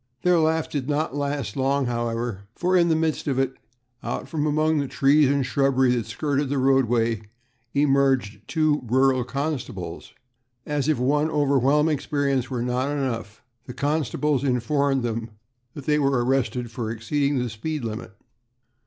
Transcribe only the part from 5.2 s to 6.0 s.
and shrubbery